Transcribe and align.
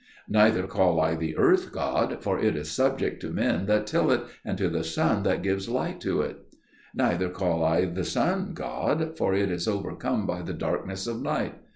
Neither 0.29 0.65
call 0.65 0.99
I 0.99 1.13
the 1.13 1.37
earth 1.37 1.71
god, 1.71 2.23
for 2.23 2.39
it 2.39 2.55
is 2.55 2.71
subject 2.71 3.21
to 3.21 3.29
men 3.29 3.67
that 3.67 3.85
till 3.85 4.09
it, 4.09 4.21
and 4.43 4.57
to 4.57 4.67
the 4.67 4.83
sun 4.83 5.21
that 5.21 5.43
gives 5.43 5.69
light 5.69 6.01
to 6.01 6.21
it. 6.23 6.37
Neither 6.95 7.29
call 7.29 7.63
I 7.63 7.85
the 7.85 8.03
sun 8.03 8.55
god, 8.55 9.15
for 9.15 9.35
it 9.35 9.51
is 9.51 9.67
overcome 9.67 10.25
by 10.25 10.41
the 10.41 10.53
darkness 10.55 11.05
of 11.05 11.21
night. 11.21 11.53